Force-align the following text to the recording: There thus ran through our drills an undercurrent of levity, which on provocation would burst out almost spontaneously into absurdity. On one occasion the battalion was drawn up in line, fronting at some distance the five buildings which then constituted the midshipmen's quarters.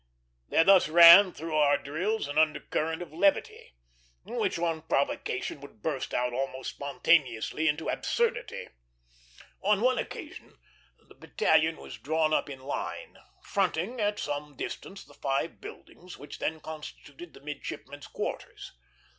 There 0.49 0.63
thus 0.63 0.89
ran 0.89 1.31
through 1.31 1.55
our 1.55 1.77
drills 1.77 2.27
an 2.27 2.39
undercurrent 2.39 3.03
of 3.03 3.13
levity, 3.13 3.75
which 4.23 4.57
on 4.57 4.81
provocation 4.81 5.61
would 5.61 5.83
burst 5.83 6.11
out 6.11 6.33
almost 6.33 6.71
spontaneously 6.71 7.67
into 7.67 7.87
absurdity. 7.87 8.69
On 9.61 9.79
one 9.79 9.99
occasion 9.99 10.57
the 11.07 11.13
battalion 11.13 11.77
was 11.77 11.99
drawn 11.99 12.33
up 12.33 12.49
in 12.49 12.61
line, 12.61 13.19
fronting 13.43 13.99
at 14.01 14.17
some 14.17 14.55
distance 14.55 15.03
the 15.05 15.13
five 15.13 15.61
buildings 15.61 16.17
which 16.17 16.39
then 16.39 16.61
constituted 16.61 17.35
the 17.35 17.39
midshipmen's 17.41 18.07
quarters. 18.07 18.71